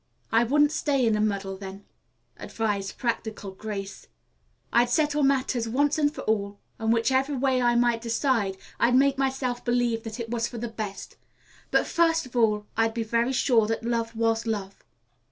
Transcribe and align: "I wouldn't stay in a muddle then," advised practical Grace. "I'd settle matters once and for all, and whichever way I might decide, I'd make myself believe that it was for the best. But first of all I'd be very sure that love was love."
"I 0.31 0.43
wouldn't 0.43 0.71
stay 0.71 1.05
in 1.05 1.15
a 1.15 1.21
muddle 1.21 1.55
then," 1.57 1.85
advised 2.35 2.97
practical 2.97 3.51
Grace. 3.51 4.07
"I'd 4.73 4.89
settle 4.89 5.21
matters 5.21 5.69
once 5.69 5.99
and 5.99 6.11
for 6.11 6.21
all, 6.21 6.57
and 6.79 6.91
whichever 6.91 7.37
way 7.37 7.61
I 7.61 7.75
might 7.75 8.01
decide, 8.01 8.57
I'd 8.79 8.95
make 8.95 9.19
myself 9.19 9.63
believe 9.63 10.01
that 10.01 10.19
it 10.19 10.31
was 10.31 10.47
for 10.47 10.57
the 10.57 10.69
best. 10.69 11.17
But 11.69 11.85
first 11.85 12.25
of 12.25 12.35
all 12.35 12.65
I'd 12.75 12.95
be 12.95 13.03
very 13.03 13.31
sure 13.31 13.67
that 13.67 13.85
love 13.85 14.15
was 14.15 14.47
love." 14.47 14.83